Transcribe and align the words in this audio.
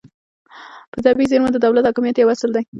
په 0.91 0.97
طبیعي 1.05 1.29
زیرمو 1.31 1.53
د 1.53 1.57
دولت 1.65 1.83
حاکمیت 1.87 2.15
یو 2.17 2.31
اصل 2.35 2.49
دی 2.55 2.63